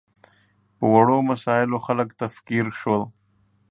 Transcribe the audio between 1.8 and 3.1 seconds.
خلک تکفیر شول.